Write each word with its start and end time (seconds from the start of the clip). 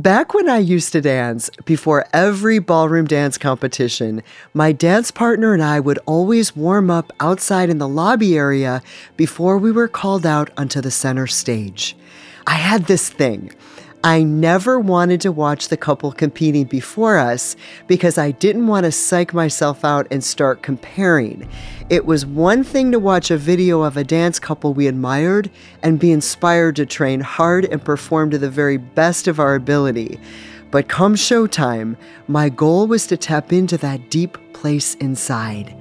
Back 0.00 0.32
when 0.32 0.48
I 0.48 0.56
used 0.56 0.92
to 0.92 1.02
dance, 1.02 1.50
before 1.66 2.06
every 2.14 2.58
ballroom 2.58 3.06
dance 3.06 3.36
competition, 3.36 4.22
my 4.54 4.72
dance 4.72 5.10
partner 5.10 5.52
and 5.52 5.62
I 5.62 5.78
would 5.78 5.98
always 6.06 6.56
warm 6.56 6.90
up 6.90 7.12
outside 7.20 7.68
in 7.68 7.76
the 7.76 7.86
lobby 7.86 8.34
area 8.34 8.80
before 9.18 9.58
we 9.58 9.70
were 9.70 9.88
called 9.88 10.24
out 10.24 10.48
onto 10.56 10.80
the 10.80 10.90
center 10.90 11.26
stage. 11.26 11.94
I 12.46 12.54
had 12.54 12.86
this 12.86 13.10
thing. 13.10 13.52
I 14.02 14.22
never 14.22 14.80
wanted 14.80 15.20
to 15.20 15.32
watch 15.32 15.68
the 15.68 15.76
couple 15.76 16.10
competing 16.10 16.64
before 16.64 17.18
us 17.18 17.54
because 17.86 18.16
I 18.16 18.30
didn't 18.30 18.66
want 18.66 18.84
to 18.84 18.92
psych 18.92 19.34
myself 19.34 19.84
out 19.84 20.06
and 20.10 20.24
start 20.24 20.62
comparing. 20.62 21.46
It 21.90 22.06
was 22.06 22.24
one 22.24 22.64
thing 22.64 22.92
to 22.92 22.98
watch 22.98 23.30
a 23.30 23.36
video 23.36 23.82
of 23.82 23.98
a 23.98 24.04
dance 24.04 24.38
couple 24.38 24.72
we 24.72 24.86
admired 24.86 25.50
and 25.82 26.00
be 26.00 26.12
inspired 26.12 26.76
to 26.76 26.86
train 26.86 27.20
hard 27.20 27.66
and 27.66 27.84
perform 27.84 28.30
to 28.30 28.38
the 28.38 28.48
very 28.48 28.78
best 28.78 29.28
of 29.28 29.38
our 29.38 29.54
ability. 29.54 30.18
But 30.70 30.88
come 30.88 31.14
showtime, 31.14 31.96
my 32.26 32.48
goal 32.48 32.86
was 32.86 33.06
to 33.08 33.18
tap 33.18 33.52
into 33.52 33.76
that 33.78 34.08
deep 34.08 34.38
place 34.54 34.94
inside 34.94 35.76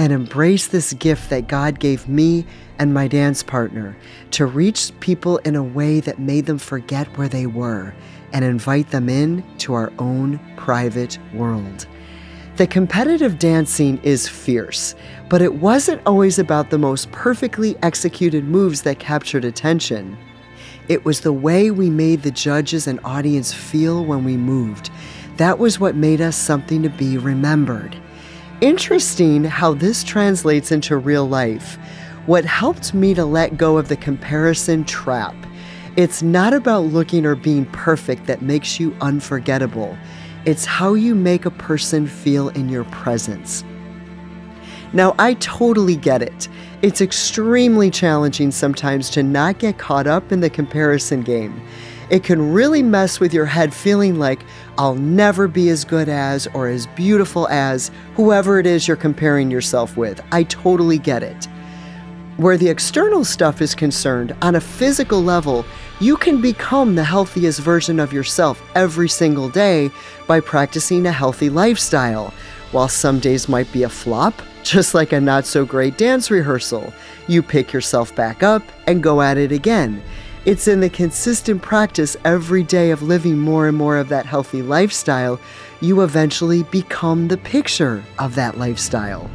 and 0.00 0.14
embrace 0.14 0.68
this 0.68 0.94
gift 0.94 1.28
that 1.28 1.46
God 1.46 1.78
gave 1.78 2.08
me 2.08 2.46
and 2.78 2.94
my 2.94 3.06
dance 3.06 3.42
partner 3.42 3.94
to 4.30 4.46
reach 4.46 4.98
people 5.00 5.36
in 5.44 5.54
a 5.54 5.62
way 5.62 6.00
that 6.00 6.18
made 6.18 6.46
them 6.46 6.56
forget 6.56 7.18
where 7.18 7.28
they 7.28 7.44
were 7.44 7.94
and 8.32 8.42
invite 8.42 8.92
them 8.92 9.10
in 9.10 9.44
to 9.58 9.74
our 9.74 9.92
own 9.98 10.40
private 10.56 11.18
world. 11.34 11.86
The 12.56 12.66
competitive 12.66 13.38
dancing 13.38 13.98
is 14.02 14.26
fierce, 14.26 14.94
but 15.28 15.42
it 15.42 15.56
wasn't 15.56 16.00
always 16.06 16.38
about 16.38 16.70
the 16.70 16.78
most 16.78 17.12
perfectly 17.12 17.76
executed 17.82 18.44
moves 18.44 18.80
that 18.82 19.00
captured 19.00 19.44
attention. 19.44 20.16
It 20.88 21.04
was 21.04 21.20
the 21.20 21.34
way 21.34 21.70
we 21.70 21.90
made 21.90 22.22
the 22.22 22.30
judges 22.30 22.86
and 22.86 23.00
audience 23.04 23.52
feel 23.52 24.06
when 24.06 24.24
we 24.24 24.38
moved. 24.38 24.88
That 25.36 25.58
was 25.58 25.78
what 25.78 25.94
made 25.94 26.22
us 26.22 26.36
something 26.36 26.82
to 26.84 26.88
be 26.88 27.18
remembered. 27.18 28.00
Interesting 28.60 29.44
how 29.44 29.72
this 29.72 30.04
translates 30.04 30.70
into 30.70 30.98
real 30.98 31.26
life. 31.26 31.78
What 32.26 32.44
helped 32.44 32.92
me 32.92 33.14
to 33.14 33.24
let 33.24 33.56
go 33.56 33.78
of 33.78 33.88
the 33.88 33.96
comparison 33.96 34.84
trap. 34.84 35.34
It's 35.96 36.22
not 36.22 36.52
about 36.52 36.84
looking 36.84 37.24
or 37.24 37.34
being 37.34 37.64
perfect 37.64 38.26
that 38.26 38.42
makes 38.42 38.78
you 38.78 38.94
unforgettable. 39.00 39.96
It's 40.44 40.66
how 40.66 40.92
you 40.92 41.14
make 41.14 41.46
a 41.46 41.50
person 41.50 42.06
feel 42.06 42.50
in 42.50 42.68
your 42.68 42.84
presence. 42.84 43.64
Now, 44.92 45.14
I 45.18 45.34
totally 45.34 45.96
get 45.96 46.20
it. 46.20 46.46
It's 46.82 47.00
extremely 47.00 47.90
challenging 47.90 48.50
sometimes 48.50 49.08
to 49.10 49.22
not 49.22 49.58
get 49.58 49.78
caught 49.78 50.06
up 50.06 50.32
in 50.32 50.40
the 50.40 50.50
comparison 50.50 51.22
game. 51.22 51.62
It 52.10 52.24
can 52.24 52.52
really 52.52 52.82
mess 52.82 53.20
with 53.20 53.32
your 53.32 53.46
head 53.46 53.72
feeling 53.72 54.18
like 54.18 54.40
I'll 54.76 54.96
never 54.96 55.46
be 55.46 55.68
as 55.68 55.84
good 55.84 56.08
as 56.08 56.48
or 56.54 56.66
as 56.66 56.88
beautiful 56.88 57.46
as 57.48 57.92
whoever 58.16 58.58
it 58.58 58.66
is 58.66 58.88
you're 58.88 58.96
comparing 58.96 59.48
yourself 59.48 59.96
with. 59.96 60.20
I 60.32 60.42
totally 60.42 60.98
get 60.98 61.22
it. 61.22 61.46
Where 62.36 62.56
the 62.56 62.68
external 62.68 63.24
stuff 63.24 63.62
is 63.62 63.76
concerned, 63.76 64.34
on 64.42 64.56
a 64.56 64.60
physical 64.60 65.22
level, 65.22 65.64
you 66.00 66.16
can 66.16 66.40
become 66.40 66.96
the 66.96 67.04
healthiest 67.04 67.60
version 67.60 68.00
of 68.00 68.12
yourself 68.12 68.60
every 68.74 69.08
single 69.08 69.48
day 69.48 69.90
by 70.26 70.40
practicing 70.40 71.06
a 71.06 71.12
healthy 71.12 71.48
lifestyle. 71.48 72.34
While 72.72 72.88
some 72.88 73.20
days 73.20 73.48
might 73.48 73.70
be 73.72 73.84
a 73.84 73.88
flop, 73.88 74.42
just 74.64 74.94
like 74.94 75.12
a 75.12 75.20
not 75.20 75.46
so 75.46 75.64
great 75.64 75.96
dance 75.96 76.28
rehearsal, 76.30 76.92
you 77.28 77.40
pick 77.40 77.72
yourself 77.72 78.16
back 78.16 78.42
up 78.42 78.62
and 78.88 79.02
go 79.02 79.20
at 79.20 79.38
it 79.38 79.52
again. 79.52 80.02
It's 80.46 80.68
in 80.68 80.80
the 80.80 80.88
consistent 80.88 81.60
practice 81.60 82.16
every 82.24 82.62
day 82.62 82.92
of 82.92 83.02
living 83.02 83.36
more 83.36 83.68
and 83.68 83.76
more 83.76 83.98
of 83.98 84.08
that 84.08 84.24
healthy 84.24 84.62
lifestyle, 84.62 85.38
you 85.82 86.00
eventually 86.00 86.62
become 86.64 87.28
the 87.28 87.36
picture 87.36 88.02
of 88.18 88.34
that 88.36 88.56
lifestyle. 88.56 89.30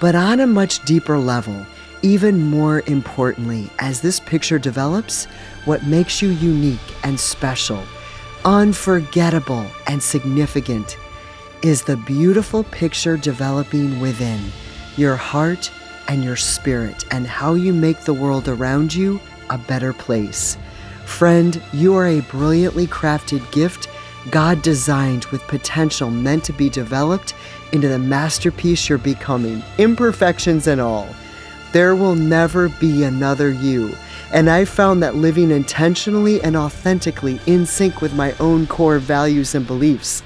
But 0.00 0.14
on 0.14 0.38
a 0.38 0.46
much 0.46 0.84
deeper 0.84 1.18
level, 1.18 1.66
even 2.02 2.40
more 2.50 2.84
importantly, 2.86 3.68
as 3.80 4.00
this 4.00 4.20
picture 4.20 4.60
develops, 4.60 5.24
what 5.64 5.84
makes 5.84 6.22
you 6.22 6.28
unique 6.28 6.78
and 7.02 7.18
special, 7.18 7.82
unforgettable 8.44 9.66
and 9.88 10.00
significant, 10.00 10.96
is 11.62 11.82
the 11.82 11.96
beautiful 11.96 12.62
picture 12.64 13.16
developing 13.16 13.98
within 13.98 14.40
your 14.96 15.16
heart 15.16 15.72
and 16.06 16.22
your 16.22 16.36
spirit, 16.36 17.04
and 17.10 17.26
how 17.26 17.54
you 17.54 17.72
make 17.72 18.00
the 18.00 18.14
world 18.14 18.46
around 18.46 18.94
you 18.94 19.18
a 19.54 19.58
better 19.58 19.92
place. 19.92 20.58
Friend, 21.06 21.62
you 21.72 21.94
are 21.94 22.06
a 22.06 22.20
brilliantly 22.22 22.86
crafted 22.86 23.50
gift 23.52 23.88
God 24.30 24.62
designed 24.62 25.26
with 25.26 25.46
potential 25.48 26.10
meant 26.10 26.44
to 26.44 26.52
be 26.52 26.70
developed 26.70 27.34
into 27.72 27.88
the 27.88 27.98
masterpiece 27.98 28.88
you're 28.88 28.98
becoming, 28.98 29.62
imperfections 29.78 30.66
and 30.66 30.80
all. 30.80 31.08
There 31.72 31.94
will 31.94 32.14
never 32.14 32.68
be 32.68 33.02
another 33.02 33.50
you. 33.50 33.94
And 34.32 34.48
I 34.48 34.64
found 34.64 35.02
that 35.02 35.16
living 35.16 35.50
intentionally 35.50 36.42
and 36.42 36.56
authentically 36.56 37.40
in 37.46 37.66
sync 37.66 38.00
with 38.00 38.14
my 38.14 38.32
own 38.40 38.66
core 38.66 38.98
values 38.98 39.54
and 39.54 39.66
beliefs 39.66 40.22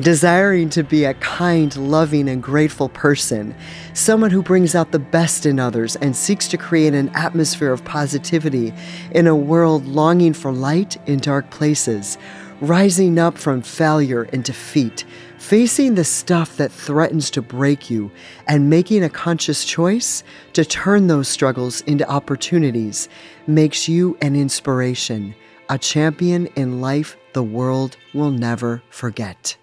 desiring 0.00 0.70
to 0.70 0.82
be 0.82 1.04
a 1.04 1.14
kind, 1.14 1.76
loving, 1.76 2.28
and 2.28 2.42
grateful 2.42 2.88
person, 2.88 3.54
someone 3.92 4.30
who 4.30 4.42
brings 4.42 4.74
out 4.74 4.90
the 4.90 4.98
best 4.98 5.44
in 5.44 5.60
others 5.60 5.96
and 5.96 6.16
seeks 6.16 6.48
to 6.48 6.56
create 6.56 6.94
an 6.94 7.10
atmosphere 7.10 7.72
of 7.72 7.84
positivity 7.84 8.72
in 9.10 9.26
a 9.26 9.36
world 9.36 9.86
longing 9.86 10.32
for 10.32 10.50
light 10.50 10.96
in 11.06 11.18
dark 11.18 11.50
places, 11.50 12.16
rising 12.62 13.18
up 13.18 13.36
from 13.36 13.60
failure 13.60 14.22
and 14.32 14.44
defeat, 14.44 15.04
facing 15.38 15.94
the 15.94 16.04
stuff 16.04 16.56
that 16.56 16.72
threatens 16.72 17.28
to 17.28 17.42
break 17.42 17.90
you, 17.90 18.10
and 18.46 18.70
making 18.70 19.04
a 19.04 19.10
conscious 19.10 19.64
choice 19.64 20.22
to 20.54 20.64
turn 20.64 21.06
those 21.06 21.28
struggles 21.28 21.82
into 21.82 22.08
opportunities 22.08 23.10
makes 23.46 23.88
you 23.88 24.16
an 24.22 24.36
inspiration, 24.36 25.34
a 25.68 25.76
champion 25.76 26.46
in 26.56 26.80
life 26.80 27.16
the 27.34 27.42
world 27.42 27.96
will 28.14 28.30
never 28.30 28.82
forget. 28.90 29.56